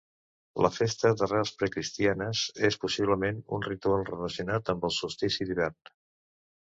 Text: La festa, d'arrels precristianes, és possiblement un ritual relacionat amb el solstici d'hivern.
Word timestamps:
La 0.65 0.69
festa, 0.75 1.11
d'arrels 1.19 1.51
precristianes, 1.59 2.41
és 2.69 2.79
possiblement 2.85 3.43
un 3.59 3.67
ritual 3.67 4.07
relacionat 4.09 4.73
amb 4.75 4.89
el 4.91 4.95
solstici 5.01 5.49
d'hivern. 5.51 5.97